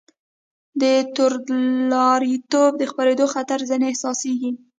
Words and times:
د 0.81 0.83
توندلاریتوب 1.15 2.71
د 2.77 2.83
خپرېدو 2.91 3.25
خطر 3.33 3.59
ځنې 3.69 3.85
احساسېږي. 3.89 4.51